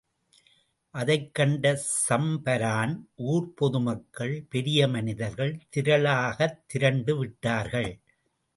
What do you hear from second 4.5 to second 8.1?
பெரிய மனிதர்கள் திரளாகத் திரண்டு விட்டார்கள்.